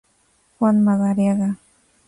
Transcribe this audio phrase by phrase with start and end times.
[0.57, 1.49] Juan Madariaga".